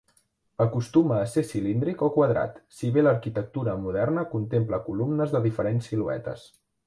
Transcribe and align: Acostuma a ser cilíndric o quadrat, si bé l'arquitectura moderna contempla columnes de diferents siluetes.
Acostuma 0.63 1.17
a 1.23 1.27
ser 1.33 1.43
cilíndric 1.49 2.01
o 2.07 2.09
quadrat, 2.15 2.55
si 2.79 2.89
bé 2.95 3.03
l'arquitectura 3.05 3.77
moderna 3.83 4.25
contempla 4.33 4.83
columnes 4.89 5.35
de 5.37 5.45
diferents 5.47 5.93
siluetes. 5.93 6.49